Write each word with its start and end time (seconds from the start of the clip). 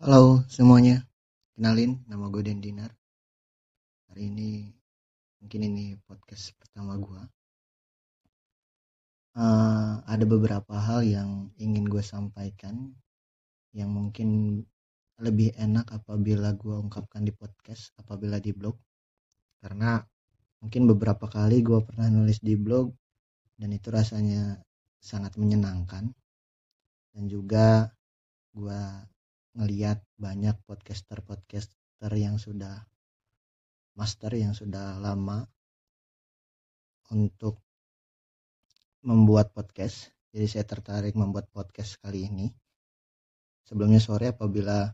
Halo 0.00 0.40
semuanya, 0.48 1.04
kenalin 1.52 2.00
nama 2.08 2.32
gue 2.32 2.40
Den 2.40 2.64
Dinar. 2.64 2.88
Hari 4.08 4.32
ini 4.32 4.72
mungkin 5.44 5.60
ini 5.60 5.92
podcast 6.08 6.56
pertama 6.56 6.96
gue. 6.96 7.20
Uh, 9.36 10.00
ada 10.08 10.24
beberapa 10.24 10.72
hal 10.72 11.04
yang 11.04 11.52
ingin 11.60 11.84
gue 11.84 12.00
sampaikan 12.00 12.96
yang 13.76 13.92
mungkin 13.92 14.64
lebih 15.20 15.52
enak 15.60 15.84
apabila 15.92 16.56
gue 16.56 16.80
ungkapkan 16.80 17.20
di 17.20 17.36
podcast, 17.36 17.92
apabila 18.00 18.40
di 18.40 18.56
blog. 18.56 18.80
Karena 19.60 20.00
mungkin 20.64 20.88
beberapa 20.88 21.28
kali 21.28 21.60
gue 21.60 21.76
pernah 21.84 22.08
nulis 22.08 22.40
di 22.40 22.56
blog 22.56 22.88
dan 23.60 23.68
itu 23.68 23.92
rasanya 23.92 24.64
sangat 24.96 25.36
menyenangkan 25.36 26.08
dan 27.12 27.24
juga 27.28 27.92
gue 28.56 28.80
ngeliat 29.58 29.98
banyak 30.14 30.54
podcaster-podcaster 30.66 32.12
yang 32.14 32.38
sudah 32.38 32.86
master 33.98 34.32
yang 34.38 34.54
sudah 34.54 34.96
lama 35.02 35.44
untuk 37.10 37.58
membuat 39.02 39.50
podcast. 39.50 40.14
Jadi 40.30 40.46
saya 40.46 40.64
tertarik 40.64 41.18
membuat 41.18 41.50
podcast 41.50 41.98
kali 41.98 42.30
ini. 42.30 42.46
Sebelumnya 43.66 43.98
sore 43.98 44.30
apabila 44.30 44.86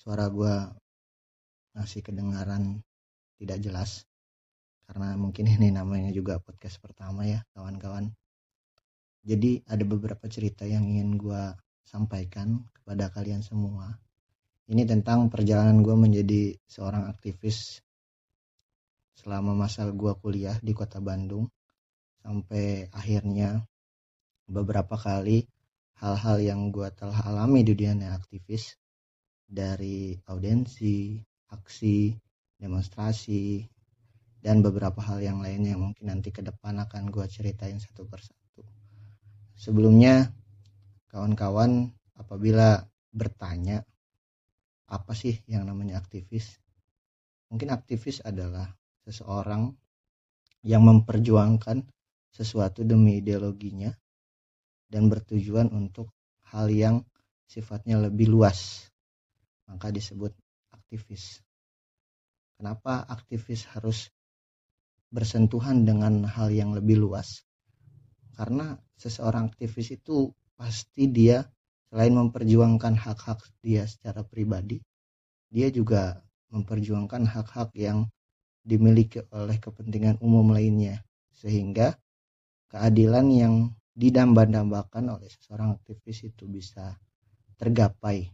suara 0.00 0.28
gue 0.32 0.54
masih 1.76 2.00
kedengaran 2.00 2.80
tidak 3.36 3.58
jelas 3.60 4.06
karena 4.84 5.16
mungkin 5.16 5.48
ini 5.48 5.72
namanya 5.72 6.12
juga 6.12 6.40
podcast 6.40 6.80
pertama 6.80 7.24
ya 7.24 7.40
kawan-kawan. 7.56 8.12
Jadi 9.24 9.64
ada 9.64 9.80
beberapa 9.88 10.28
cerita 10.28 10.68
yang 10.68 10.84
ingin 10.84 11.16
gue 11.16 11.42
sampaikan 11.84 12.64
kepada 12.72 13.12
kalian 13.12 13.44
semua. 13.44 14.00
Ini 14.64 14.88
tentang 14.88 15.28
perjalanan 15.28 15.84
gue 15.84 15.92
menjadi 15.92 16.56
seorang 16.64 17.06
aktivis 17.08 17.84
selama 19.14 19.52
masa 19.52 19.88
gue 19.88 20.12
kuliah 20.18 20.56
di 20.60 20.72
kota 20.72 20.98
Bandung 20.98 21.48
sampai 22.24 22.88
akhirnya 22.88 23.60
beberapa 24.48 24.96
kali 24.96 25.44
hal-hal 26.00 26.36
yang 26.40 26.60
gue 26.72 26.88
telah 26.96 27.20
alami 27.24 27.60
di 27.64 27.76
dunia 27.76 28.16
aktivis 28.16 28.76
dari 29.44 30.16
audensi, 30.28 31.20
aksi, 31.52 32.16
demonstrasi, 32.56 33.64
dan 34.44 34.60
beberapa 34.60 35.00
hal 35.00 35.24
yang 35.24 35.40
lainnya 35.40 35.72
yang 35.72 35.88
mungkin 35.88 36.04
nanti 36.08 36.28
ke 36.28 36.44
depan 36.44 36.76
akan 36.84 37.08
gue 37.08 37.24
ceritain 37.28 37.80
satu 37.80 38.04
persatu. 38.04 38.64
Sebelumnya 39.56 40.28
kawan-kawan 41.14 41.94
apabila 42.18 42.82
bertanya 43.14 43.86
apa 44.90 45.14
sih 45.14 45.38
yang 45.46 45.62
namanya 45.62 46.02
aktivis? 46.02 46.58
Mungkin 47.54 47.70
aktivis 47.70 48.18
adalah 48.26 48.74
seseorang 49.06 49.70
yang 50.66 50.82
memperjuangkan 50.82 51.86
sesuatu 52.34 52.82
demi 52.82 53.22
ideologinya 53.22 53.94
dan 54.90 55.06
bertujuan 55.06 55.70
untuk 55.70 56.10
hal 56.50 56.66
yang 56.66 57.06
sifatnya 57.46 58.02
lebih 58.02 58.34
luas. 58.34 58.90
Maka 59.70 59.94
disebut 59.94 60.34
aktivis. 60.74 61.38
Kenapa 62.58 63.06
aktivis 63.06 63.70
harus 63.70 64.10
bersentuhan 65.14 65.86
dengan 65.86 66.26
hal 66.26 66.50
yang 66.50 66.74
lebih 66.74 66.98
luas? 66.98 67.46
Karena 68.34 68.74
seseorang 68.98 69.54
aktivis 69.54 69.94
itu 69.94 70.34
pasti 70.54 71.10
dia 71.10 71.44
selain 71.90 72.14
memperjuangkan 72.14 72.98
hak-hak 72.98 73.38
dia 73.62 73.86
secara 73.86 74.26
pribadi, 74.26 74.82
dia 75.50 75.70
juga 75.70 76.18
memperjuangkan 76.50 77.26
hak-hak 77.26 77.70
yang 77.78 78.10
dimiliki 78.64 79.20
oleh 79.30 79.60
kepentingan 79.60 80.18
umum 80.24 80.50
lainnya 80.50 81.04
sehingga 81.34 81.94
keadilan 82.72 83.26
yang 83.30 83.54
didamba-dambakan 83.94 85.14
oleh 85.14 85.30
seseorang 85.30 85.78
aktivis 85.78 86.26
itu 86.26 86.50
bisa 86.50 86.98
tergapai. 87.54 88.26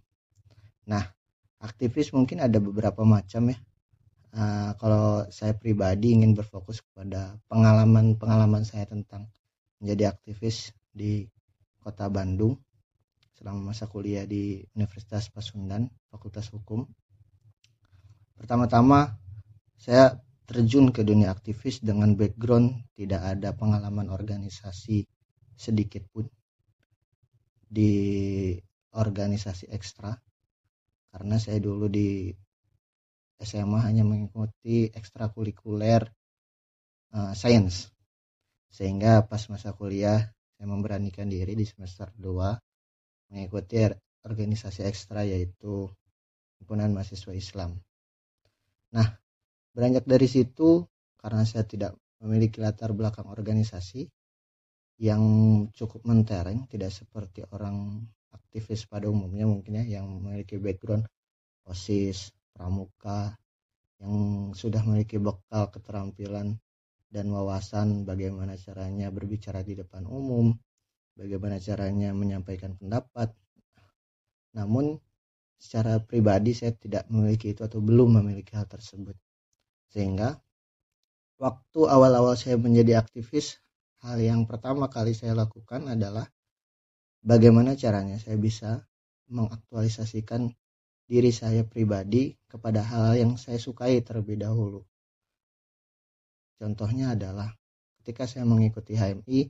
Nah, 0.89 1.05
aktivis 1.61 2.17
mungkin 2.17 2.41
ada 2.41 2.57
beberapa 2.57 3.05
macam 3.05 3.53
ya. 3.53 3.59
Uh, 4.31 4.73
kalau 4.79 5.27
saya 5.29 5.53
pribadi 5.59 6.15
ingin 6.15 6.39
berfokus 6.39 6.81
kepada 6.81 7.35
pengalaman-pengalaman 7.51 8.63
saya 8.63 8.87
tentang 8.87 9.27
menjadi 9.83 10.15
aktivis 10.15 10.71
di 10.95 11.27
Kota 11.81 12.07
Bandung. 12.13 12.61
Selama 13.41 13.73
masa 13.73 13.89
kuliah 13.89 14.29
di 14.29 14.61
Universitas 14.77 15.33
Pasundan, 15.33 15.89
Fakultas 16.13 16.53
Hukum. 16.53 16.85
Pertama-tama 18.37 19.17
saya 19.81 20.21
terjun 20.45 20.93
ke 20.93 21.01
dunia 21.01 21.33
aktivis 21.33 21.81
dengan 21.81 22.13
background 22.17 22.85
tidak 22.93 23.23
ada 23.23 23.57
pengalaman 23.57 24.13
organisasi 24.13 25.09
sedikit 25.57 26.05
pun 26.13 26.29
di 27.65 27.93
organisasi 28.93 29.73
ekstra. 29.73 30.13
Karena 31.11 31.41
saya 31.41 31.59
dulu 31.63 31.89
di 31.89 32.31
SMA 33.41 33.81
hanya 33.89 34.05
mengikuti 34.05 34.91
ekstrakurikuler 34.93 36.05
uh, 37.17 37.33
sains. 37.33 37.89
Sehingga 38.71 39.25
pas 39.27 39.43
masa 39.49 39.73
kuliah 39.75 40.29
saya 40.61 40.69
memberanikan 40.69 41.25
diri 41.25 41.57
di 41.57 41.65
semester 41.65 42.13
2 42.21 43.33
mengikuti 43.33 43.81
organisasi 44.29 44.85
ekstra 44.85 45.25
yaitu 45.25 45.89
himpunan 46.61 46.93
mahasiswa 46.93 47.33
Islam. 47.33 47.81
Nah, 48.93 49.09
beranjak 49.73 50.05
dari 50.05 50.29
situ 50.29 50.85
karena 51.17 51.49
saya 51.49 51.65
tidak 51.65 51.97
memiliki 52.21 52.61
latar 52.61 52.93
belakang 52.93 53.25
organisasi 53.33 54.05
yang 55.01 55.25
cukup 55.73 56.05
mentereng, 56.05 56.69
tidak 56.69 56.93
seperti 56.93 57.41
orang 57.57 58.05
aktivis 58.29 58.85
pada 58.85 59.09
umumnya 59.09 59.49
mungkin 59.49 59.81
ya 59.81 59.97
yang 59.97 60.13
memiliki 60.21 60.61
background 60.61 61.09
OSIS, 61.65 62.37
pramuka, 62.53 63.33
yang 63.97 64.53
sudah 64.53 64.85
memiliki 64.85 65.17
bekal 65.17 65.73
keterampilan 65.73 66.61
dan 67.11 67.27
wawasan 67.35 68.07
bagaimana 68.07 68.55
caranya 68.55 69.11
berbicara 69.11 69.67
di 69.67 69.75
depan 69.75 70.07
umum, 70.07 70.55
bagaimana 71.19 71.59
caranya 71.59 72.15
menyampaikan 72.15 72.79
pendapat. 72.79 73.35
Namun 74.55 74.95
secara 75.59 75.99
pribadi 75.99 76.55
saya 76.55 76.73
tidak 76.73 77.11
memiliki 77.11 77.53
itu 77.53 77.67
atau 77.67 77.83
belum 77.83 78.23
memiliki 78.23 78.55
hal 78.55 78.71
tersebut. 78.71 79.19
Sehingga 79.91 80.39
waktu 81.37 81.81
awal-awal 81.85 82.39
saya 82.39 82.55
menjadi 82.57 83.03
aktivis, 83.03 83.59
hal 84.01 84.17
yang 84.23 84.47
pertama 84.47 84.87
kali 84.87 85.13
saya 85.13 85.35
lakukan 85.35 85.91
adalah 85.91 86.31
bagaimana 87.27 87.75
caranya 87.77 88.17
saya 88.17 88.39
bisa 88.41 88.87
mengaktualisasikan 89.29 90.49
diri 91.11 91.35
saya 91.35 91.67
pribadi 91.67 92.39
kepada 92.47 92.87
hal 92.87 93.19
yang 93.19 93.35
saya 93.35 93.59
sukai 93.59 93.99
terlebih 93.99 94.39
dahulu. 94.39 94.87
Contohnya 96.61 97.17
adalah 97.17 97.49
ketika 98.05 98.29
saya 98.29 98.45
mengikuti 98.45 98.93
HMI, 98.93 99.49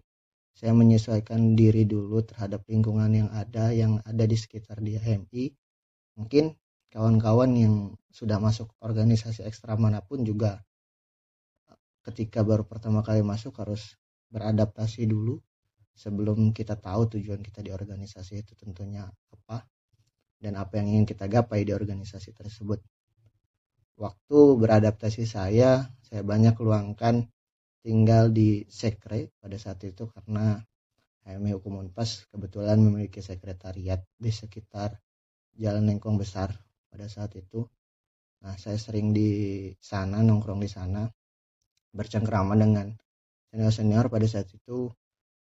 saya 0.55 0.71
menyesuaikan 0.71 1.59
diri 1.59 1.83
dulu 1.83 2.23
terhadap 2.23 2.63
lingkungan 2.71 3.11
yang 3.11 3.29
ada, 3.35 3.75
yang 3.75 3.99
ada 4.07 4.23
di 4.23 4.39
sekitar 4.39 4.79
di 4.79 4.95
HMI. 4.95 5.51
Mungkin 6.23 6.55
kawan-kawan 6.95 7.51
yang 7.59 7.75
sudah 8.15 8.39
masuk 8.39 8.71
organisasi 8.79 9.43
ekstra 9.43 9.75
mana 9.75 9.99
pun 10.07 10.23
juga 10.23 10.63
ketika 12.07 12.47
baru 12.47 12.63
pertama 12.63 13.03
kali 13.03 13.27
masuk 13.27 13.59
harus 13.59 13.99
beradaptasi 14.31 15.07
dulu 15.07 15.39
sebelum 15.95 16.55
kita 16.55 16.79
tahu 16.79 17.19
tujuan 17.19 17.43
kita 17.45 17.61
di 17.61 17.71
organisasi 17.71 18.41
itu 18.41 18.53
tentunya 18.57 19.05
apa 19.07 19.67
dan 20.41 20.57
apa 20.57 20.81
yang 20.81 20.97
ingin 20.97 21.05
kita 21.05 21.29
gapai 21.29 21.63
di 21.63 21.77
organisasi 21.77 22.33
tersebut 22.33 22.81
waktu 24.01 24.39
beradaptasi 24.57 25.29
saya 25.29 25.85
saya 26.01 26.25
banyak 26.25 26.57
luangkan 26.57 27.29
tinggal 27.85 28.33
di 28.33 28.65
sekre 28.73 29.29
pada 29.37 29.61
saat 29.61 29.85
itu 29.85 30.09
karena 30.09 30.57
HMI 31.29 31.61
Hukum 31.61 31.85
Unpas 31.85 32.25
kebetulan 32.33 32.81
memiliki 32.81 33.21
sekretariat 33.21 34.01
di 34.17 34.33
sekitar 34.33 34.97
Jalan 35.53 35.93
Lengkong 35.93 36.17
Besar 36.17 36.49
pada 36.89 37.07
saat 37.13 37.37
itu. 37.37 37.69
Nah, 38.41 38.57
saya 38.57 38.81
sering 38.81 39.13
di 39.13 39.69
sana 39.77 40.25
nongkrong 40.25 40.65
di 40.65 40.71
sana 40.73 41.05
bercengkrama 41.93 42.57
dengan 42.57 42.89
senior-senior 43.53 44.09
pada 44.09 44.25
saat 44.25 44.49
itu 44.49 44.89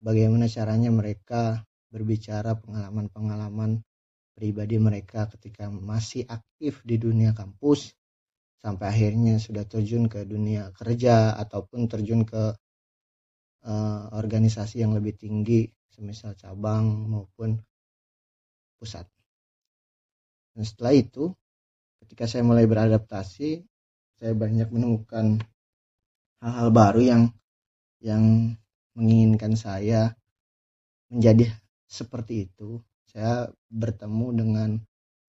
bagaimana 0.04 0.44
caranya 0.52 0.92
mereka 0.92 1.64
berbicara 1.88 2.60
pengalaman-pengalaman 2.60 3.80
pribadi 4.36 4.76
mereka 4.76 5.24
ketika 5.32 5.72
masih 5.72 6.28
aktif 6.28 6.84
di 6.84 7.00
dunia 7.00 7.32
kampus 7.32 7.96
sampai 8.62 8.86
akhirnya 8.94 9.42
sudah 9.42 9.66
terjun 9.66 10.06
ke 10.06 10.22
dunia 10.22 10.70
kerja 10.78 11.34
ataupun 11.34 11.90
terjun 11.90 12.22
ke 12.22 12.54
uh, 13.66 14.02
organisasi 14.14 14.86
yang 14.86 14.94
lebih 14.94 15.18
tinggi 15.18 15.66
semisal 15.90 16.38
cabang 16.38 17.10
maupun 17.10 17.58
pusat. 18.78 19.04
dan 20.54 20.62
setelah 20.62 20.94
itu 20.94 21.34
ketika 22.06 22.30
saya 22.30 22.46
mulai 22.46 22.64
beradaptasi 22.70 23.66
saya 24.22 24.32
banyak 24.38 24.70
menemukan 24.70 25.42
hal-hal 26.38 26.70
baru 26.70 27.02
yang 27.02 27.22
yang 27.98 28.54
menginginkan 28.94 29.58
saya 29.58 30.14
menjadi 31.10 31.50
seperti 31.90 32.46
itu 32.46 32.78
saya 33.10 33.50
bertemu 33.68 34.26
dengan 34.32 34.70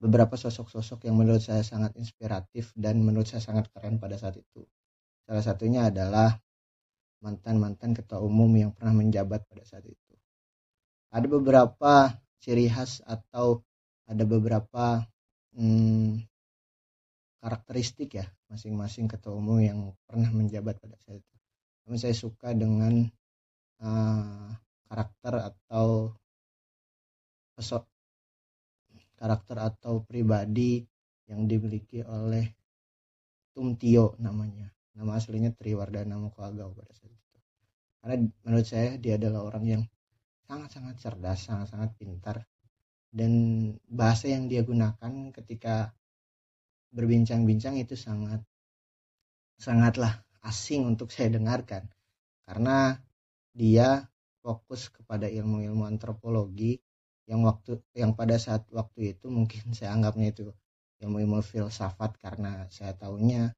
beberapa 0.04 0.36
sosok-sosok 0.36 1.08
yang 1.08 1.16
menurut 1.16 1.40
saya 1.40 1.64
sangat 1.64 1.96
inspiratif 1.96 2.76
dan 2.76 3.00
menurut 3.00 3.24
saya 3.24 3.40
sangat 3.40 3.72
keren 3.72 4.04
pada 4.04 4.20
saat 4.20 4.36
itu 4.36 4.68
salah 5.24 5.40
satunya 5.40 5.88
adalah 5.88 6.36
mantan-mantan 7.24 7.96
ketua 7.96 8.20
umum 8.20 8.52
yang 8.52 8.76
pernah 8.76 8.92
menjabat 8.92 9.48
pada 9.48 9.64
saat 9.64 9.88
itu 9.88 10.14
ada 11.08 11.24
beberapa 11.32 12.20
ciri 12.44 12.68
khas 12.68 13.00
atau 13.08 13.64
ada 14.04 14.28
beberapa 14.28 15.08
hmm, 15.56 16.20
karakteristik 17.40 18.20
ya 18.20 18.26
masing-masing 18.52 19.08
ketua 19.08 19.34
umum 19.34 19.58
yang 19.64 19.80
pernah 20.06 20.30
menjabat 20.30 20.78
pada 20.78 20.96
saat 21.02 21.20
itu. 21.20 21.36
Namun 21.84 21.98
saya 22.00 22.16
suka 22.16 22.56
dengan 22.56 23.04
uh, 23.84 24.48
karakter 24.88 25.34
atau 25.52 26.14
karakter 29.24 29.56
atau 29.56 30.04
pribadi 30.04 30.84
yang 31.32 31.48
dimiliki 31.48 32.04
oleh 32.04 32.44
Tumtio 33.56 34.20
namanya. 34.20 34.68
Nama 35.00 35.16
aslinya 35.16 35.56
Triwardana 35.56 36.20
Mukoagau 36.20 36.76
pada 36.76 36.92
saat 36.92 37.08
itu. 37.16 37.40
Karena 38.04 38.28
menurut 38.44 38.68
saya 38.68 39.00
dia 39.00 39.16
adalah 39.16 39.48
orang 39.48 39.64
yang 39.64 39.84
sangat-sangat 40.44 41.00
cerdas, 41.00 41.40
sangat-sangat 41.48 41.96
pintar 41.96 42.44
dan 43.14 43.32
bahasa 43.86 44.28
yang 44.28 44.50
dia 44.50 44.66
gunakan 44.66 45.30
ketika 45.32 45.94
berbincang-bincang 46.90 47.78
itu 47.78 47.94
sangat 47.94 48.42
sangatlah 49.62 50.26
asing 50.42 50.90
untuk 50.90 51.14
saya 51.14 51.30
dengarkan 51.30 51.86
karena 52.50 52.98
dia 53.54 54.10
fokus 54.42 54.90
kepada 54.90 55.30
ilmu-ilmu 55.30 55.86
antropologi 55.86 56.82
yang 57.30 57.42
waktu 57.48 57.80
yang 57.96 58.12
pada 58.20 58.36
saat 58.36 58.68
waktu 58.72 59.16
itu 59.16 59.32
mungkin 59.32 59.72
saya 59.72 59.96
anggapnya 59.96 60.36
itu 60.36 60.46
ilmu-ilmu 61.04 61.40
filsafat 61.44 62.20
karena 62.20 62.68
saya 62.72 62.96
tahunya 62.96 63.52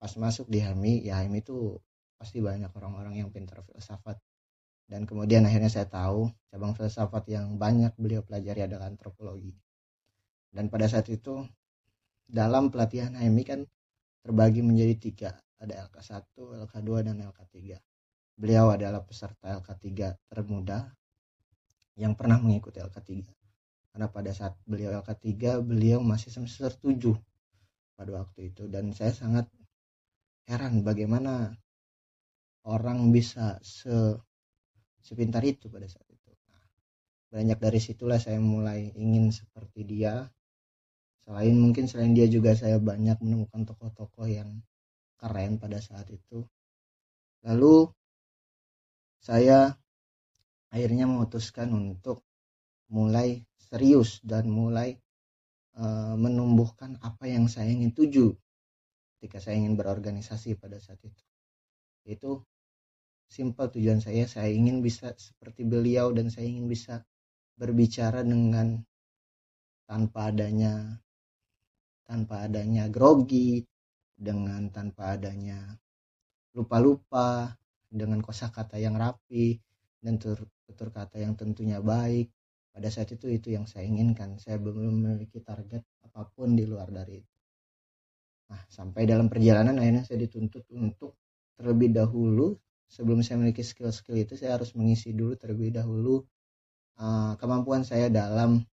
pas 0.00 0.12
masuk 0.16 0.46
di 0.50 0.62
HMI 0.62 1.06
ya 1.06 1.22
HMI 1.22 1.42
itu 1.42 1.78
pasti 2.18 2.38
banyak 2.42 2.70
orang-orang 2.74 3.24
yang 3.24 3.28
pintar 3.32 3.62
filsafat. 3.64 4.20
Dan 4.90 5.06
kemudian 5.06 5.46
akhirnya 5.46 5.70
saya 5.70 5.86
tahu 5.86 6.26
cabang 6.50 6.74
filsafat 6.74 7.30
yang 7.30 7.54
banyak 7.54 7.94
beliau 7.94 8.26
pelajari 8.26 8.66
adalah 8.66 8.90
antropologi. 8.90 9.54
Dan 10.50 10.66
pada 10.66 10.90
saat 10.90 11.06
itu 11.06 11.46
dalam 12.26 12.74
pelatihan 12.74 13.14
HMI 13.14 13.44
kan 13.46 13.60
terbagi 14.26 14.66
menjadi 14.66 14.94
tiga. 14.98 15.30
Ada 15.60 15.86
LK1, 15.86 16.34
LK2 16.66 16.90
dan 17.06 17.16
LK3 17.22 17.78
beliau 18.40 18.72
adalah 18.72 19.04
peserta 19.04 19.60
LK3 19.60 20.16
termuda 20.32 20.88
yang 22.00 22.16
pernah 22.16 22.40
mengikuti 22.40 22.80
LK3 22.80 23.10
karena 23.92 24.06
pada 24.08 24.30
saat 24.32 24.54
beliau 24.64 24.96
LK3 25.04 25.60
beliau 25.60 26.00
masih 26.00 26.32
semester 26.32 26.72
7 26.72 27.12
pada 27.98 28.10
waktu 28.16 28.54
itu. 28.54 28.64
Dan 28.70 28.96
saya 28.96 29.12
sangat 29.12 29.50
heran 30.48 30.80
bagaimana 30.80 31.52
orang 32.64 33.12
bisa 33.12 33.60
se 33.60 34.16
sepintar 35.04 35.42
itu 35.44 35.66
pada 35.68 35.84
saat 35.90 36.06
itu. 36.08 36.30
Nah, 36.48 36.64
banyak 37.34 37.58
dari 37.58 37.80
situlah 37.82 38.16
saya 38.16 38.38
mulai 38.38 38.94
ingin 38.94 39.34
seperti 39.34 39.84
dia. 39.84 40.24
Selain 41.26 41.54
mungkin 41.58 41.84
selain 41.90 42.16
dia 42.16 42.26
juga 42.30 42.54
saya 42.56 42.80
banyak 42.80 43.20
menemukan 43.20 43.68
tokoh-tokoh 43.68 44.26
yang 44.30 44.64
keren 45.20 45.60
pada 45.60 45.82
saat 45.82 46.08
itu. 46.08 46.46
Lalu 47.44 47.90
saya 49.20 49.76
akhirnya 50.70 51.06
memutuskan 51.06 51.70
untuk 51.74 52.22
mulai 52.90 53.42
serius 53.58 54.18
dan 54.26 54.50
mulai 54.50 54.98
uh, 55.78 56.14
menumbuhkan 56.18 56.98
apa 57.02 57.30
yang 57.30 57.46
saya 57.46 57.70
ingin 57.70 57.94
tuju 57.94 58.34
ketika 59.18 59.38
saya 59.38 59.60
ingin 59.60 59.76
berorganisasi 59.76 60.56
pada 60.56 60.80
saat 60.80 60.98
itu. 61.04 61.22
Itu 62.08 62.30
simpel 63.30 63.70
tujuan 63.70 64.02
saya. 64.02 64.26
Saya 64.26 64.50
ingin 64.50 64.82
bisa 64.82 65.14
seperti 65.14 65.62
beliau 65.62 66.10
dan 66.10 66.32
saya 66.32 66.50
ingin 66.50 66.66
bisa 66.66 67.04
berbicara 67.54 68.24
dengan 68.24 68.80
tanpa 69.84 70.32
adanya 70.32 70.98
tanpa 72.10 72.42
adanya 72.50 72.90
grogi, 72.90 73.62
dengan 74.18 74.66
tanpa 74.74 75.14
adanya 75.14 75.78
lupa-lupa, 76.58 77.54
dengan 77.86 78.18
kosakata 78.18 78.82
yang 78.82 78.98
rapi 78.98 79.54
dan 80.02 80.18
tutur 80.70 80.94
kata 80.94 81.18
yang 81.18 81.34
tentunya 81.34 81.82
baik. 81.82 82.30
Pada 82.70 82.86
saat 82.86 83.10
itu 83.10 83.26
itu 83.26 83.50
yang 83.50 83.66
saya 83.66 83.84
inginkan. 83.84 84.38
Saya 84.38 84.62
belum 84.62 84.78
memiliki 85.02 85.42
target 85.42 85.82
apa 86.06 86.30
pun 86.30 86.54
di 86.54 86.62
luar 86.62 86.88
dari 86.94 87.18
itu. 87.18 87.34
Nah, 88.50 88.62
sampai 88.66 89.06
dalam 89.06 89.30
perjalanan 89.30 89.78
akhirnya 89.78 90.02
saya 90.02 90.22
dituntut 90.26 90.66
untuk 90.74 91.14
terlebih 91.54 91.94
dahulu 91.94 92.58
sebelum 92.90 93.22
saya 93.22 93.38
memiliki 93.38 93.62
skill-skill 93.62 94.18
itu 94.18 94.34
saya 94.34 94.58
harus 94.58 94.74
mengisi 94.74 95.14
dulu 95.14 95.38
terlebih 95.38 95.70
dahulu 95.70 96.26
uh, 96.98 97.38
kemampuan 97.38 97.86
saya 97.86 98.10
dalam 98.10 98.66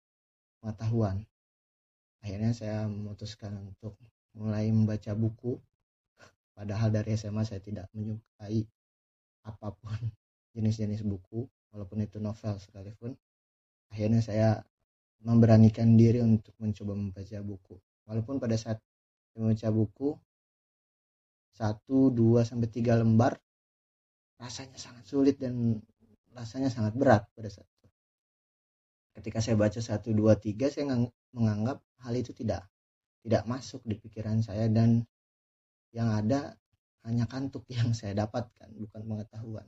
pengetahuan 0.57 1.21
akhirnya 2.25 2.51
saya 2.57 2.89
memutuskan 2.89 3.53
untuk 3.61 3.93
mulai 4.33 4.73
membaca 4.73 5.13
buku 5.13 5.61
padahal 6.57 6.89
dari 6.89 7.13
SMA 7.13 7.45
saya 7.45 7.61
tidak 7.61 7.85
menyukai 7.93 8.65
apa 9.45 9.67
pun 9.77 9.99
jenis-jenis 10.57 11.05
buku 11.05 11.45
walaupun 11.71 12.03
itu 12.03 12.17
novel 12.17 12.57
sekalipun 12.59 13.15
akhirnya 13.91 14.21
saya 14.23 14.49
memberanikan 15.23 15.97
diri 15.97 16.21
untuk 16.21 16.53
mencoba 16.61 16.93
membaca 16.93 17.37
buku. 17.41 17.75
Walaupun 18.05 18.37
pada 18.37 18.55
saat 18.55 18.79
membaca 19.33 19.69
buku 19.73 20.09
satu 21.57 22.13
dua 22.13 22.45
sampai 22.45 22.69
tiga 22.69 22.93
lembar 22.97 23.33
rasanya 24.37 24.77
sangat 24.77 25.05
sulit 25.09 25.35
dan 25.41 25.81
rasanya 26.37 26.69
sangat 26.69 26.93
berat 26.93 27.25
pada 27.33 27.49
saat 27.49 27.65
itu. 27.65 27.87
Ketika 29.17 29.41
saya 29.41 29.57
baca 29.57 29.81
satu 29.81 30.13
dua 30.13 30.37
tiga 30.37 30.69
saya 30.69 30.85
menganggap 31.33 31.81
hal 32.05 32.13
itu 32.13 32.31
tidak 32.37 32.69
tidak 33.25 33.43
masuk 33.49 33.81
di 33.83 33.97
pikiran 33.97 34.45
saya 34.45 34.69
dan 34.69 35.01
yang 35.91 36.13
ada 36.13 36.53
hanya 37.09 37.25
kantuk 37.25 37.65
yang 37.73 37.97
saya 37.97 38.13
dapatkan 38.13 38.69
bukan 38.77 39.01
pengetahuan. 39.01 39.67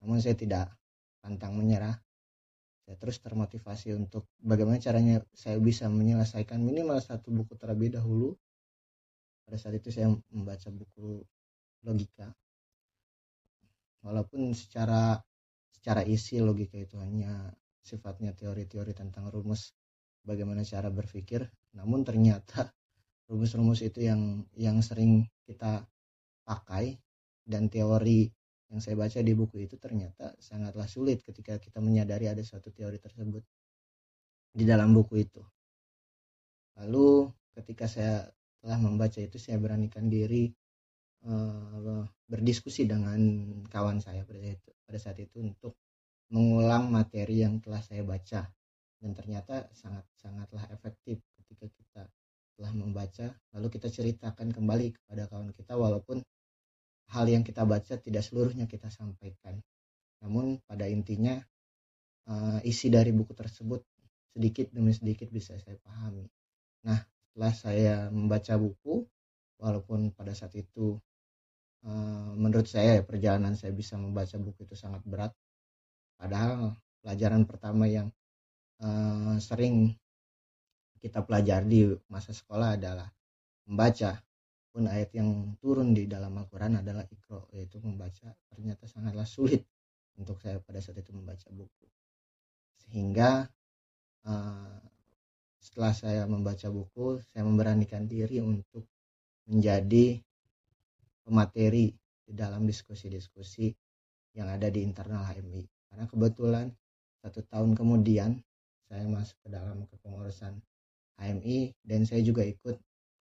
Namun 0.00 0.24
saya 0.24 0.32
tidak 0.32 0.72
pantang 1.20 1.56
menyerah. 1.56 1.96
Saya 2.84 2.96
terus 2.98 3.22
termotivasi 3.22 3.94
untuk 3.94 4.26
bagaimana 4.42 4.82
caranya 4.82 5.22
saya 5.30 5.60
bisa 5.62 5.86
menyelesaikan 5.86 6.58
minimal 6.58 6.98
satu 6.98 7.30
buku 7.30 7.54
terlebih 7.54 7.94
dahulu. 7.94 8.34
Pada 9.46 9.56
saat 9.60 9.78
itu 9.78 9.94
saya 9.94 10.10
membaca 10.32 10.68
buku 10.74 11.22
logika. 11.86 12.34
Walaupun 14.00 14.56
secara 14.56 15.20
secara 15.70 16.02
isi 16.04 16.40
logika 16.40 16.76
itu 16.76 16.98
hanya 16.98 17.52
sifatnya 17.80 18.36
teori-teori 18.36 18.92
tentang 18.92 19.32
rumus 19.32 19.72
bagaimana 20.24 20.60
cara 20.60 20.92
berpikir 20.92 21.48
namun 21.72 22.04
ternyata 22.04 22.68
rumus-rumus 23.30 23.80
itu 23.80 24.04
yang 24.04 24.44
yang 24.58 24.82
sering 24.84 25.24
kita 25.48 25.86
pakai 26.44 26.98
dan 27.46 27.72
teori 27.72 28.28
yang 28.70 28.78
saya 28.78 28.94
baca 28.94 29.18
di 29.18 29.34
buku 29.34 29.66
itu 29.66 29.74
ternyata 29.76 30.30
sangatlah 30.38 30.86
sulit 30.86 31.26
ketika 31.26 31.58
kita 31.58 31.82
menyadari 31.82 32.30
ada 32.30 32.42
suatu 32.46 32.70
teori 32.70 33.02
tersebut 33.02 33.42
di 34.54 34.62
dalam 34.62 34.94
buku 34.94 35.26
itu. 35.26 35.42
Lalu 36.78 37.26
ketika 37.58 37.90
saya 37.90 38.30
telah 38.62 38.78
membaca 38.78 39.18
itu 39.18 39.42
saya 39.42 39.58
beranikan 39.58 40.06
diri 40.06 40.54
uh, 41.26 42.06
berdiskusi 42.30 42.86
dengan 42.86 43.18
kawan 43.66 43.98
saya 43.98 44.22
pada 44.22 44.38
saat 44.38 44.54
itu, 44.62 44.70
pada 44.86 44.98
saat 45.02 45.18
itu 45.18 45.38
untuk 45.42 45.74
mengulang 46.30 46.94
materi 46.94 47.42
yang 47.42 47.58
telah 47.58 47.82
saya 47.82 48.06
baca 48.06 48.46
dan 49.02 49.10
ternyata 49.16 49.66
sangat 49.74 50.06
sangatlah 50.14 50.62
efektif 50.70 51.18
ketika 51.42 51.66
kita 51.74 52.02
telah 52.54 52.72
membaca 52.76 53.34
lalu 53.56 53.66
kita 53.72 53.90
ceritakan 53.90 54.54
kembali 54.54 54.94
kepada 54.94 55.26
kawan 55.26 55.50
kita 55.50 55.74
walaupun 55.74 56.22
hal 57.10 57.26
yang 57.26 57.42
kita 57.42 57.66
baca 57.66 57.98
tidak 57.98 58.22
seluruhnya 58.22 58.70
kita 58.70 58.88
sampaikan. 58.88 59.58
Namun 60.22 60.62
pada 60.64 60.86
intinya 60.86 61.38
uh, 62.30 62.60
isi 62.62 62.88
dari 62.92 63.10
buku 63.10 63.34
tersebut 63.34 63.82
sedikit 64.30 64.70
demi 64.70 64.94
sedikit 64.94 65.26
bisa 65.28 65.58
saya 65.58 65.74
pahami. 65.82 66.26
Nah 66.86 66.98
setelah 67.30 67.52
saya 67.54 67.96
membaca 68.14 68.54
buku 68.58 69.02
walaupun 69.58 70.14
pada 70.14 70.32
saat 70.32 70.54
itu 70.54 70.96
uh, 71.84 72.30
menurut 72.38 72.70
saya 72.70 73.02
perjalanan 73.02 73.58
saya 73.58 73.74
bisa 73.74 73.98
membaca 73.98 74.38
buku 74.38 74.66
itu 74.70 74.78
sangat 74.78 75.02
berat. 75.02 75.32
Padahal 76.14 76.76
pelajaran 77.02 77.42
pertama 77.48 77.88
yang 77.90 78.12
uh, 78.84 79.34
sering 79.40 79.96
kita 81.00 81.24
pelajari 81.24 81.66
di 81.66 81.82
masa 82.12 82.36
sekolah 82.36 82.76
adalah 82.76 83.08
membaca 83.64 84.20
pun 84.70 84.86
ayat 84.86 85.10
yang 85.14 85.58
turun 85.58 85.92
di 85.92 86.06
dalam 86.06 86.34
Al-Quran 86.38 86.80
adalah 86.80 87.02
ikro 87.10 87.50
yaitu 87.54 87.82
membaca. 87.82 88.30
Ternyata 88.50 88.86
sangatlah 88.86 89.26
sulit 89.26 89.66
untuk 90.16 90.38
saya 90.38 90.62
pada 90.62 90.78
saat 90.78 91.02
itu 91.02 91.10
membaca 91.10 91.50
buku. 91.50 91.86
Sehingga 92.86 93.50
uh, 94.26 94.78
setelah 95.60 95.92
saya 95.92 96.22
membaca 96.24 96.72
buku 96.72 97.20
saya 97.30 97.44
memberanikan 97.44 98.08
diri 98.08 98.40
untuk 98.40 98.88
menjadi 99.44 100.16
pemateri 101.20 101.92
di 102.24 102.32
dalam 102.32 102.64
diskusi-diskusi 102.64 103.68
yang 104.32 104.48
ada 104.48 104.72
di 104.72 104.80
internal 104.80 105.20
HMI 105.26 105.62
karena 105.92 106.04
kebetulan 106.08 106.66
satu 107.20 107.44
tahun 107.44 107.76
kemudian 107.76 108.40
saya 108.88 109.04
masuk 109.04 109.36
ke 109.44 109.48
dalam 109.52 109.84
kepengurusan 109.90 110.56
HMI 111.20 111.76
dan 111.84 112.08
saya 112.08 112.24
juga 112.24 112.40
ikut 112.42 112.80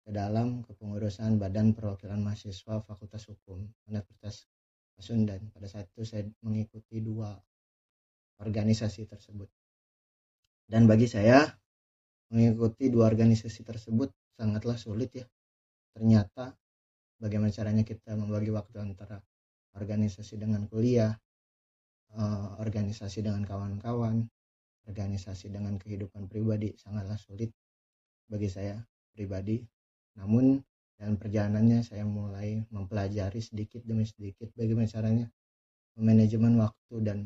ke 0.04 0.10
dalam 0.10 0.64
kepengurusan 0.64 1.36
Badan 1.36 1.76
Perwakilan 1.76 2.20
Mahasiswa 2.20 2.80
Fakultas 2.82 3.28
Hukum 3.28 3.68
Universitas 3.86 4.48
Pasundan. 4.96 5.48
Pada 5.52 5.68
saat 5.68 5.88
itu 5.92 6.02
saya 6.04 6.24
mengikuti 6.44 7.00
dua 7.00 7.36
organisasi 8.40 9.04
tersebut. 9.08 9.48
Dan 10.64 10.86
bagi 10.88 11.10
saya 11.10 11.44
mengikuti 12.30 12.88
dua 12.88 13.10
organisasi 13.10 13.66
tersebut 13.66 14.08
sangatlah 14.38 14.78
sulit 14.78 15.10
ya. 15.12 15.26
Ternyata 15.92 16.54
bagaimana 17.20 17.52
caranya 17.52 17.84
kita 17.84 18.16
membagi 18.16 18.54
waktu 18.54 18.80
antara 18.80 19.20
organisasi 19.76 20.40
dengan 20.40 20.64
kuliah, 20.70 21.12
eh, 22.14 22.48
organisasi 22.62 23.26
dengan 23.26 23.42
kawan-kawan, 23.44 24.24
organisasi 24.88 25.52
dengan 25.52 25.76
kehidupan 25.76 26.26
pribadi 26.26 26.72
sangatlah 26.78 27.18
sulit 27.20 27.52
bagi 28.30 28.48
saya 28.50 28.78
pribadi 29.14 29.60
namun 30.20 30.60
dalam 31.00 31.16
perjalanannya 31.16 31.80
saya 31.80 32.04
mulai 32.04 32.60
mempelajari 32.68 33.40
sedikit 33.40 33.80
demi 33.88 34.04
sedikit 34.04 34.52
bagaimana 34.52 34.84
caranya 34.84 35.26
manajemen 35.96 36.60
waktu 36.60 36.96
dan 37.00 37.18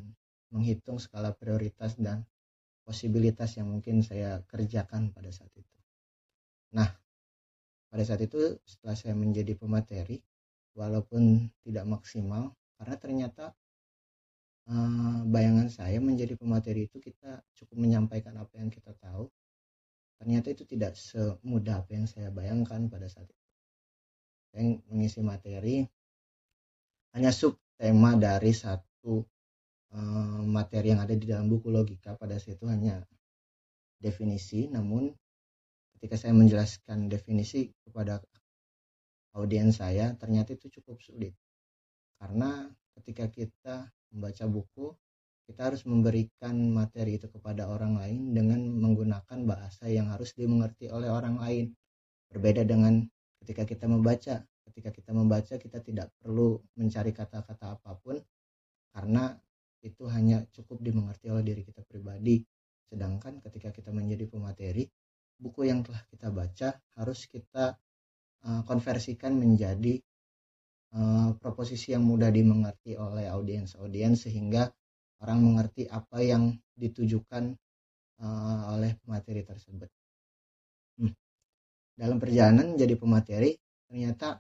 menghitung 0.55 1.03
skala 1.03 1.35
prioritas 1.35 1.99
dan 1.99 2.23
posibilitas 2.87 3.59
yang 3.59 3.75
mungkin 3.75 4.07
saya 4.07 4.39
kerjakan 4.47 5.11
pada 5.11 5.35
saat 5.35 5.51
itu. 5.59 5.77
Nah, 6.77 6.87
pada 7.91 8.03
saat 8.07 8.23
itu 8.23 8.59
setelah 8.63 8.95
saya 8.95 9.15
menjadi 9.19 9.59
pemateri, 9.59 10.23
walaupun 10.79 11.51
tidak 11.67 11.85
maksimal, 11.87 12.55
karena 12.79 12.97
ternyata 13.01 13.45
eh, 14.71 15.19
bayangan 15.27 15.67
saya 15.73 15.99
menjadi 15.99 16.39
pemateri 16.39 16.87
itu 16.87 17.03
kita 17.03 17.43
cukup 17.59 17.77
menyampaikan 17.83 18.39
apa 18.39 18.55
yang 18.61 18.71
kita 18.71 18.95
tahu, 19.03 19.27
ternyata 20.25 20.57
itu 20.57 20.65
tidak 20.65 20.97
semudah 20.97 21.85
apa 21.85 21.93
yang 21.93 22.09
saya 22.09 22.33
bayangkan 22.33 22.89
pada 22.89 23.05
saat 23.13 23.29
itu. 23.29 23.45
Saya 24.49 24.81
mengisi 24.89 25.21
materi 25.21 25.85
hanya 27.13 27.29
sub 27.29 27.61
tema 27.77 28.17
dari 28.17 28.57
satu 28.57 29.21
uh, 29.93 30.41
materi 30.49 30.97
yang 30.97 31.05
ada 31.05 31.13
di 31.13 31.29
dalam 31.29 31.53
buku 31.53 31.69
logika 31.69 32.17
pada 32.17 32.41
saat 32.41 32.57
itu 32.57 32.65
hanya 32.73 33.05
definisi. 34.01 34.65
Namun 34.73 35.13
ketika 36.01 36.17
saya 36.17 36.33
menjelaskan 36.33 37.13
definisi 37.13 37.69
kepada 37.85 38.25
audiens 39.37 39.77
saya 39.77 40.17
ternyata 40.17 40.57
itu 40.57 40.73
cukup 40.81 41.05
sulit. 41.05 41.37
Karena 42.17 42.65
ketika 42.97 43.29
kita 43.29 43.93
membaca 44.09 44.49
buku 44.49 44.97
kita 45.45 45.69
harus 45.69 45.85
memberikan 45.85 46.57
materi 46.73 47.21
itu 47.21 47.29
kepada 47.29 47.69
orang 47.69 48.01
lain 48.01 48.33
dengan 48.33 48.61
menggunakan 48.65 49.45
bahasa 49.45 49.93
yang 49.93 50.09
harus 50.09 50.33
dimengerti 50.33 50.89
oleh 50.89 51.13
orang 51.13 51.37
lain. 51.37 51.77
Berbeda 52.33 52.65
dengan 52.65 53.05
ketika 53.45 53.69
kita 53.69 53.85
membaca. 53.85 54.41
Ketika 54.65 54.91
kita 54.91 55.13
membaca 55.13 55.55
kita 55.61 55.79
tidak 55.85 56.09
perlu 56.19 56.59
mencari 56.81 57.13
kata-kata 57.13 57.77
apa 57.79 57.95
pun 58.01 58.17
karena 58.97 59.37
itu 59.85 60.09
hanya 60.09 60.41
cukup 60.57 60.81
dimengerti 60.81 61.29
oleh 61.29 61.45
diri 61.45 61.63
kita 61.63 61.85
pribadi. 61.85 62.41
Sedangkan 62.89 63.45
ketika 63.45 63.69
kita 63.69 63.93
menjadi 63.93 64.25
pemateri, 64.27 64.89
buku 65.37 65.69
yang 65.69 65.85
telah 65.85 66.01
kita 66.09 66.33
baca 66.33 66.81
harus 66.97 67.29
kita 67.29 67.77
uh, 68.49 68.63
konversikan 68.65 69.37
menjadi 69.37 70.01
uh, 70.97 71.37
proposisi 71.37 71.93
yang 71.93 72.09
mudah 72.09 72.33
dimengerti 72.33 72.97
oleh 72.97 73.29
audiens-audiens 73.29 74.25
sehingga 74.25 74.73
orang 75.25 75.41
mengerti 75.41 75.89
apa 75.89 76.21
yang 76.21 76.53
ditujukan 76.77 77.57
uh, 78.21 78.77
oleh 78.77 78.93
pemateri 79.01 79.41
tersebut. 79.41 79.89
Hmm. 81.01 81.17
Dalam 81.97 82.21
perjalanan 82.21 82.77
jadi 82.77 82.93
pemateri 83.01 83.57
ternyata 83.89 84.37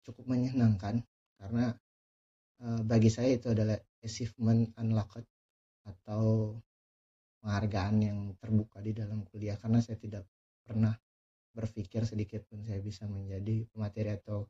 cukup 0.00 0.32
menyenangkan 0.32 1.04
karena 1.36 1.76
uh, 2.64 2.80
bagi 2.80 3.12
saya 3.12 3.36
itu 3.36 3.52
adalah 3.52 3.76
achievement 4.00 4.72
unlocked 4.80 5.28
atau 5.84 6.56
penghargaan 7.44 7.96
yang 8.00 8.18
terbuka 8.40 8.80
di 8.80 8.96
dalam 8.96 9.28
kuliah 9.28 9.60
karena 9.60 9.84
saya 9.84 10.00
tidak 10.00 10.24
pernah 10.64 10.96
berpikir 11.52 12.08
sedikit 12.08 12.48
pun 12.48 12.64
saya 12.64 12.80
bisa 12.80 13.04
menjadi 13.04 13.68
pemateri 13.68 14.16
atau 14.16 14.48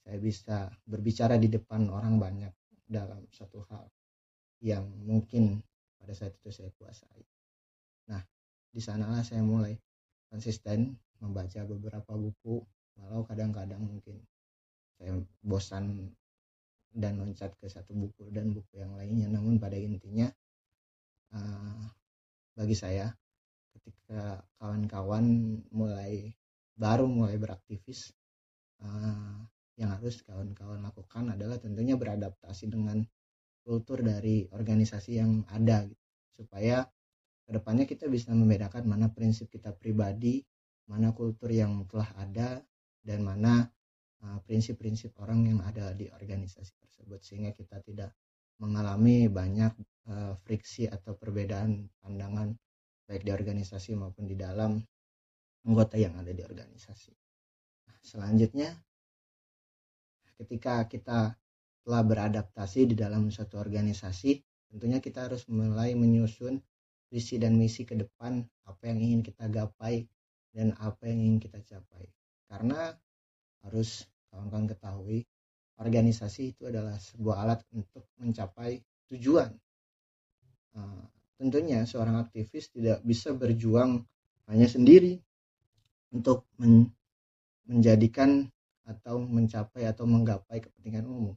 saya 0.00 0.16
bisa 0.16 0.72
berbicara 0.88 1.36
di 1.36 1.52
depan 1.52 1.92
orang 1.92 2.16
banyak 2.16 2.50
dalam 2.88 3.28
satu 3.28 3.62
hal 3.68 3.84
yang 4.62 4.86
mungkin 5.02 5.58
pada 5.98 6.14
saat 6.14 6.38
itu 6.38 6.54
saya 6.54 6.70
kuasai. 6.78 7.22
Nah, 8.08 8.22
di 8.70 8.78
sanalah 8.78 9.26
saya 9.26 9.42
mulai 9.42 9.74
konsisten 10.30 10.94
membaca 11.18 11.66
beberapa 11.66 12.14
buku, 12.14 12.62
walau 12.98 13.26
kadang-kadang 13.26 13.82
mungkin 13.82 14.22
saya 14.96 15.18
bosan 15.42 16.14
dan 16.94 17.18
loncat 17.18 17.58
ke 17.58 17.66
satu 17.66 17.90
buku 17.90 18.30
dan 18.30 18.54
buku 18.54 18.78
yang 18.78 18.94
lainnya. 18.94 19.26
Namun 19.26 19.58
pada 19.58 19.74
intinya, 19.74 20.30
uh, 21.34 21.82
bagi 22.54 22.78
saya, 22.78 23.10
ketika 23.74 24.46
kawan-kawan 24.62 25.58
mulai 25.74 26.30
baru 26.78 27.10
mulai 27.10 27.34
beraktivis, 27.34 28.14
uh, 28.78 29.42
yang 29.80 29.90
harus 29.90 30.22
kawan-kawan 30.22 30.84
lakukan 30.84 31.32
adalah 31.32 31.56
tentunya 31.58 31.96
beradaptasi 31.96 32.68
dengan 32.70 33.02
kultur 33.62 34.02
dari 34.02 34.46
organisasi 34.50 35.22
yang 35.22 35.46
ada 35.50 35.86
gitu. 35.86 36.04
supaya 36.42 36.82
ke 37.46 37.50
depannya 37.54 37.86
kita 37.86 38.10
bisa 38.10 38.34
membedakan 38.34 38.86
mana 38.86 39.06
prinsip 39.10 39.50
kita 39.50 39.74
pribadi 39.74 40.42
mana 40.90 41.14
kultur 41.14 41.50
yang 41.50 41.86
telah 41.86 42.10
ada 42.18 42.62
dan 43.02 43.22
mana 43.22 43.66
uh, 44.22 44.38
prinsip-prinsip 44.46 45.14
uh, 45.18 45.26
orang 45.26 45.46
yang 45.46 45.60
ada 45.62 45.94
di 45.94 46.10
organisasi 46.10 46.74
tersebut 46.78 47.22
sehingga 47.22 47.54
kita 47.54 47.78
tidak 47.82 48.10
mengalami 48.58 49.26
banyak 49.26 49.74
uh, 50.10 50.34
friksi 50.42 50.86
atau 50.86 51.18
perbedaan 51.18 51.90
pandangan 52.02 52.54
baik 53.06 53.26
di 53.26 53.32
organisasi 53.34 53.98
maupun 53.98 54.30
di 54.30 54.38
dalam 54.38 54.78
anggota 55.66 55.98
yang 55.98 56.14
ada 56.18 56.30
di 56.30 56.42
organisasi. 56.42 57.12
Nah, 57.90 57.98
selanjutnya 58.02 58.70
ketika 60.38 60.86
kita 60.90 61.34
telah 61.82 62.02
beradaptasi 62.06 62.90
di 62.90 62.94
dalam 62.94 63.28
suatu 63.28 63.58
organisasi, 63.58 64.38
tentunya 64.70 65.02
kita 65.02 65.26
harus 65.26 65.46
mulai 65.50 65.94
menyusun 65.98 66.62
visi 67.12 67.36
dan 67.36 67.58
misi 67.58 67.84
ke 67.84 67.98
depan 67.98 68.40
apa 68.64 68.82
yang 68.88 68.98
ingin 69.02 69.20
kita 69.20 69.50
gapai 69.50 70.06
dan 70.54 70.72
apa 70.80 71.10
yang 71.10 71.18
ingin 71.20 71.38
kita 71.42 71.60
capai. 71.60 72.08
Karena 72.48 72.94
harus 73.66 74.06
kawan-kawan 74.32 74.70
ketahui, 74.70 75.18
organisasi 75.76 76.56
itu 76.56 76.70
adalah 76.70 76.96
sebuah 76.96 77.36
alat 77.44 77.60
untuk 77.74 78.06
mencapai 78.16 78.80
tujuan. 79.12 79.52
Uh, 80.72 81.04
tentunya 81.36 81.84
seorang 81.84 82.16
aktivis 82.22 82.72
tidak 82.72 83.04
bisa 83.04 83.34
berjuang 83.36 84.06
hanya 84.48 84.68
sendiri 84.70 85.20
untuk 86.12 86.48
men 86.56 86.88
menjadikan 87.62 88.50
atau 88.82 89.22
mencapai 89.22 89.86
atau 89.86 90.04
menggapai 90.04 90.58
kepentingan 90.58 91.06
umum. 91.06 91.36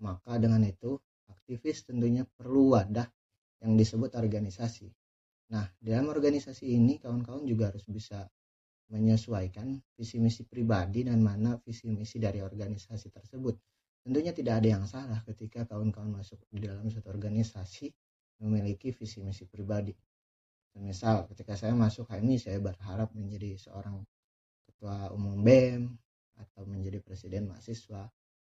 Maka 0.00 0.40
dengan 0.40 0.64
itu, 0.64 0.96
aktivis 1.28 1.84
tentunya 1.84 2.24
perlu 2.24 2.76
wadah 2.76 3.06
yang 3.60 3.76
disebut 3.76 4.16
organisasi. 4.16 4.88
Nah, 5.52 5.66
dalam 5.76 6.08
organisasi 6.08 6.72
ini 6.72 6.96
kawan-kawan 6.96 7.44
juga 7.44 7.68
harus 7.74 7.84
bisa 7.84 8.24
menyesuaikan 8.90 9.78
visi 9.94 10.18
misi 10.18 10.42
pribadi 10.42 11.06
dan 11.06 11.22
mana 11.22 11.54
visi 11.62 11.86
misi 11.92 12.18
dari 12.18 12.42
organisasi 12.42 13.12
tersebut. 13.12 13.54
Tentunya 14.00 14.32
tidak 14.32 14.64
ada 14.64 14.68
yang 14.80 14.84
salah 14.88 15.20
ketika 15.28 15.68
kawan-kawan 15.68 16.10
masuk 16.10 16.40
di 16.48 16.64
dalam 16.64 16.88
suatu 16.88 17.12
organisasi 17.12 17.92
memiliki 18.40 18.90
visi 18.96 19.20
misi 19.20 19.44
pribadi. 19.44 19.92
Misal 20.80 21.28
ketika 21.28 21.58
saya 21.58 21.74
masuk 21.76 22.08
HMI 22.08 22.40
saya 22.40 22.58
berharap 22.62 23.12
menjadi 23.12 23.58
seorang 23.58 24.00
ketua 24.64 25.12
umum 25.12 25.36
BEM 25.42 25.92
atau 26.40 26.62
menjadi 26.64 27.02
presiden 27.04 27.50
mahasiswa 27.50 28.08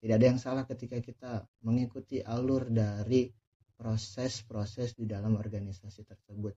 tidak 0.02 0.16
ada 0.18 0.28
yang 0.34 0.42
salah 0.42 0.66
ketika 0.66 0.98
kita 0.98 1.46
mengikuti 1.62 2.26
alur 2.26 2.66
dari 2.74 3.30
proses-proses 3.78 4.98
di 4.98 5.06
dalam 5.06 5.38
organisasi 5.38 6.02
tersebut. 6.06 6.54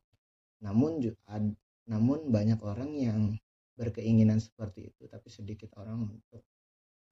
Namun 0.64 1.04
namun 1.84 2.32
banyak 2.32 2.60
orang 2.64 2.90
yang 2.96 3.20
berkeinginan 3.76 4.40
seperti 4.40 4.88
itu 4.88 5.04
tapi 5.10 5.28
sedikit 5.28 5.76
orang 5.76 6.08
untuk 6.08 6.40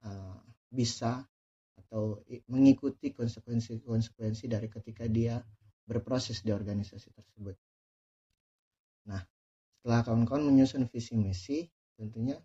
uh, 0.09 0.41
bisa 0.73 1.21
atau 1.77 2.25
mengikuti 2.49 3.13
konsekuensi-konsekuensi 3.13 4.45
dari 4.49 4.65
ketika 4.69 5.05
dia 5.05 5.37
berproses 5.85 6.41
di 6.41 6.49
organisasi 6.49 7.13
tersebut. 7.13 7.55
Nah, 9.09 9.21
setelah 9.77 9.99
kawan-kawan 10.01 10.47
menyusun 10.47 10.87
visi 10.87 11.13
misi, 11.19 11.67
tentunya 11.99 12.39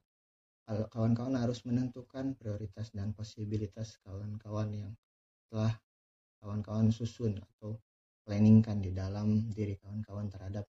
kawan-kawan 0.69 1.41
harus 1.41 1.65
menentukan 1.65 2.37
prioritas 2.37 2.93
dan 2.93 3.17
posibilitas 3.17 3.97
kawan-kawan 4.05 4.69
yang 4.69 4.93
telah 5.49 5.73
kawan-kawan 6.45 6.93
susun 6.93 7.41
atau 7.41 7.81
planningkan 8.29 8.85
di 8.85 8.93
dalam 8.93 9.49
diri 9.49 9.81
kawan-kawan 9.81 10.29
terhadap 10.29 10.69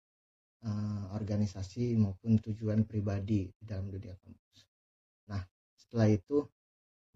uh, 0.64 1.12
organisasi 1.12 2.00
maupun 2.00 2.40
tujuan 2.40 2.88
pribadi 2.88 3.52
di 3.52 3.64
dalam 3.68 3.92
dunia 3.92 4.16
kampus. 4.24 4.60
Nah, 5.28 5.44
setelah 5.76 6.08
itu 6.08 6.48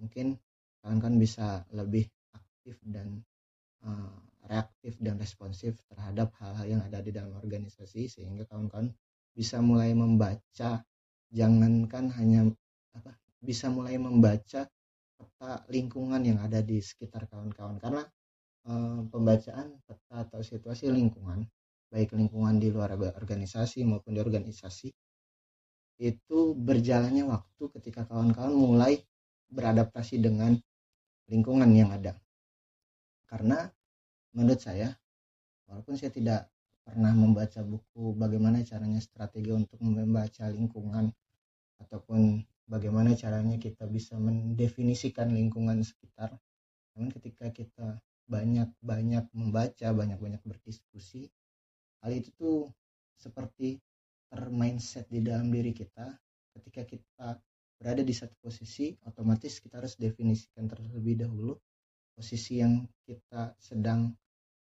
mungkin 0.03 0.35
kawan-kawan 0.83 1.15
bisa 1.15 1.63
lebih 1.71 2.11
aktif 2.35 2.75
dan 2.83 3.23
uh, 3.87 4.19
reaktif 4.51 4.99
dan 4.99 5.15
responsif 5.15 5.79
terhadap 5.87 6.35
hal-hal 6.43 6.67
yang 6.67 6.81
ada 6.83 6.99
di 6.99 7.15
dalam 7.15 7.31
organisasi 7.39 8.11
sehingga 8.11 8.43
kawan-kawan 8.51 8.91
bisa 9.31 9.63
mulai 9.63 9.95
membaca 9.95 10.83
jangankan 11.31 12.11
hanya 12.19 12.51
apa 12.93 13.17
bisa 13.43 13.67
mulai 13.67 13.99
membaca 13.99 14.69
peta 15.17 15.51
lingkungan 15.69 16.21
yang 16.23 16.39
ada 16.41 16.63
di 16.63 16.79
sekitar 16.79 17.27
kawan-kawan. 17.27 17.77
Karena 17.81 18.03
uh, 18.69 19.03
pembacaan 19.09 19.77
peta 19.83 20.15
atau 20.25 20.39
situasi 20.39 20.89
lingkungan 20.89 21.43
baik 21.93 22.17
lingkungan 22.17 22.57
di 22.57 22.73
luar 22.73 22.97
organisasi 22.97 23.85
maupun 23.85 24.17
di 24.17 24.21
organisasi 24.25 24.89
itu 26.01 26.39
berjalannya 26.57 27.29
waktu 27.29 27.63
ketika 27.77 28.09
kawan-kawan 28.09 28.49
mulai 28.49 28.97
beradaptasi 29.53 30.17
dengan 30.17 30.57
lingkungan 31.29 31.69
yang 31.69 31.93
ada. 31.93 32.17
Karena 33.29 33.69
menurut 34.33 34.57
saya 34.57 34.89
walaupun 35.69 35.93
saya 35.93 36.09
tidak 36.09 36.49
pernah 36.81 37.13
membaca 37.13 37.61
buku 37.61 38.17
bagaimana 38.17 38.65
caranya 38.65 38.99
strategi 38.99 39.53
untuk 39.53 39.77
membaca 39.79 40.49
lingkungan 40.49 41.13
ataupun 41.79 42.41
bagaimana 42.67 43.13
caranya 43.13 43.59
kita 43.59 43.85
bisa 43.89 44.15
mendefinisikan 44.15 45.31
lingkungan 45.31 45.83
sekitar. 45.83 46.35
Namun 46.95 47.09
ketika 47.11 47.49
kita 47.51 47.99
banyak-banyak 48.23 49.25
membaca 49.35 49.87
banyak-banyak 49.91 50.39
berdiskusi 50.47 51.27
hal 51.99 52.11
itu 52.15 52.31
tuh 52.39 52.71
seperti 53.19 53.79
termindset 54.31 55.07
di 55.11 55.19
dalam 55.23 55.51
diri 55.51 55.75
kita. 55.75 56.15
Ketika 56.53 56.85
kita 56.85 57.27
berada 57.81 57.99
di 58.05 58.13
satu 58.15 58.37
posisi 58.39 58.93
otomatis 59.03 59.59
kita 59.59 59.81
harus 59.81 59.97
definisikan 59.99 60.69
terlebih 60.69 61.25
dahulu 61.25 61.57
posisi 62.13 62.61
yang 62.61 62.85
kita 63.03 63.57
sedang 63.57 64.13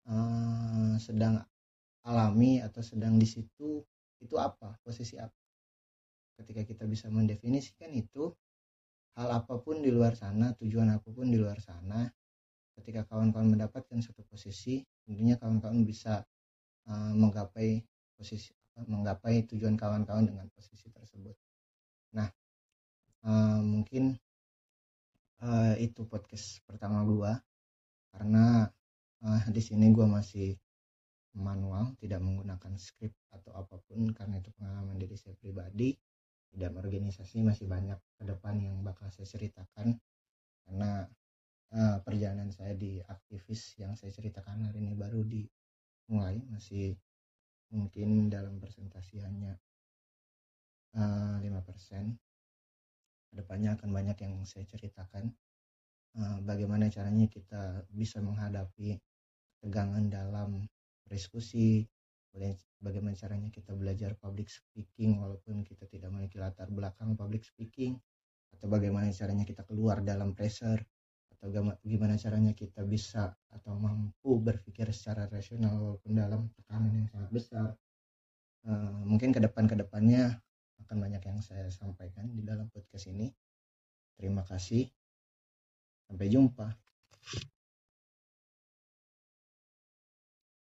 uh, 0.09 0.97
sedang 0.97 1.39
alami 2.03 2.59
atau 2.59 2.81
sedang 2.81 3.15
di 3.21 3.29
situ 3.29 3.85
itu 4.19 4.35
apa 4.35 4.75
posisi 4.81 5.15
apa 5.21 5.44
ketika 6.35 6.61
kita 6.67 6.83
bisa 6.85 7.07
mendefinisikan 7.07 7.91
itu 7.95 8.35
hal 9.15 9.31
apa 9.31 9.55
pun 9.63 9.79
di 9.79 9.89
luar 9.91 10.13
sana 10.19 10.51
tujuan 10.59 10.91
apa 10.91 11.07
pun 11.07 11.31
di 11.31 11.39
luar 11.39 11.59
sana 11.63 12.11
ketika 12.75 13.07
kawan-kawan 13.07 13.55
mendapatkan 13.55 14.03
satu 14.03 14.27
posisi 14.27 14.83
tentunya 15.07 15.39
kawan-kawan 15.39 15.87
bisa 15.87 16.27
uh, 16.91 17.13
menggapai 17.15 17.79
posisi 18.19 18.51
menggapai 18.75 19.47
tujuan 19.47 19.79
kawan-kawan 19.79 20.27
dengan 20.27 20.51
posisi 20.51 20.91
tersebut. 20.91 21.31
Nah 22.11 22.27
uh, 23.23 23.63
mungkin 23.63 24.19
uh, 25.39 25.79
itu 25.79 26.03
podcast 26.03 26.59
pertama 26.67 27.07
gua 27.07 27.39
karena 28.11 28.67
uh, 29.23 29.43
di 29.47 29.63
sini 29.63 29.95
gua 29.95 30.11
masih 30.11 30.59
manual 31.35 31.95
tidak 31.99 32.19
menggunakan 32.19 32.75
skrip 32.79 33.11
atau 33.31 33.51
apa 33.55 33.79
pun 33.87 34.11
karena 34.11 34.39
itu 34.39 34.51
pengalaman 34.55 34.99
diri 34.99 35.15
saya 35.19 35.35
pribadi 35.39 35.95
tidak 36.55 36.71
organisasi 36.79 37.43
masih 37.43 37.67
banyak 37.67 37.99
ke 38.15 38.23
depan 38.23 38.55
yang 38.63 38.79
bakal 38.79 39.11
saya 39.11 39.27
ceritakan. 39.27 39.99
Karena 40.63 41.03
uh, 41.75 41.97
perjalanan 41.99 42.47
saya 42.55 42.71
di 42.73 43.03
aktivis 43.03 43.75
yang 43.75 43.93
saya 43.99 44.15
ceritakan 44.15 44.71
hari 44.71 44.79
ini 44.79 44.95
baru 44.95 45.19
dimulai 45.27 46.39
masih 46.47 46.95
mungkin 47.75 48.31
dalam 48.31 48.55
presentasi 48.63 49.19
hanya 49.19 49.59
uh, 50.95 51.43
5% 51.43 51.51
ke 53.27 53.33
depannya 53.35 53.75
akan 53.75 53.89
banyak 53.91 54.17
yang 54.23 54.33
saya 54.47 54.63
ceritakan 54.63 55.27
uh, 56.15 56.39
bagaimana 56.47 56.87
caranya 56.87 57.27
kita 57.27 57.83
bisa 57.91 58.23
menghadapi 58.23 58.95
tegangan 59.59 60.07
dalam 60.07 60.63
diskusi 61.09 61.83
bagaimana 62.83 63.15
caranya 63.15 63.49
kita 63.49 63.71
belajar 63.73 64.13
public 64.19 64.51
speaking 64.51 65.23
walaupun 65.23 65.63
kita 65.63 65.87
tidak 65.87 66.11
memiliki 66.11 66.37
latar 66.37 66.67
belakang 66.67 67.15
public 67.15 67.47
speaking 67.47 67.95
atau 68.55 68.67
bagaimana 68.67 69.11
caranya 69.11 69.47
kita 69.47 69.63
keluar 69.63 70.03
dalam 70.03 70.35
pressure 70.35 70.79
atau 71.35 71.51
gimana 71.83 72.15
caranya 72.15 72.55
kita 72.55 72.83
bisa 72.83 73.35
atau 73.51 73.75
mampu 73.75 74.39
berpikir 74.39 74.87
secara 74.91 75.27
rasional 75.27 75.75
walaupun 75.79 76.11
dalam 76.15 76.47
tekanan 76.55 76.91
yang 76.95 77.07
sangat 77.11 77.31
besar 77.31 77.67
uh, 78.67 79.01
mungkin 79.05 79.31
ke 79.35 79.39
depan 79.39 79.67
ke 79.67 79.75
depannya 79.75 80.39
akan 80.85 80.97
banyak 81.01 81.23
yang 81.25 81.39
saya 81.41 81.65
sampaikan 81.73 82.29
di 82.29 82.45
dalam 82.45 82.69
podcast 82.69 83.09
ini. 83.09 83.31
Terima 84.15 84.45
kasih. 84.45 84.85
Sampai 86.05 86.29
jumpa. 86.29 86.67